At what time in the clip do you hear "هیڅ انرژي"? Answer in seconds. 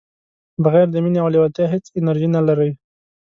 1.73-2.27